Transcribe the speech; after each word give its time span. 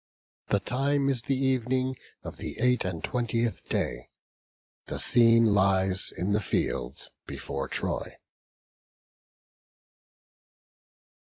The 0.47 0.59
time 0.59 1.09
is 1.09 1.21
the 1.21 1.37
evening 1.37 1.95
of 2.23 2.37
the 2.37 2.57
eight 2.59 2.83
and 2.83 3.03
twentieth 3.03 3.69
day. 3.69 4.09
The 4.87 4.99
scene 4.99 5.45
lies 5.45 6.11
in 6.11 6.31
the 6.31 6.41
fields 6.41 7.11
before 7.27 7.67
Troy. 7.67 8.15